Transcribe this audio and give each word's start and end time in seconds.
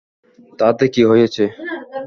তাতে 0.59 0.85
কি 0.93 1.01
হয়েছে? 1.03 1.43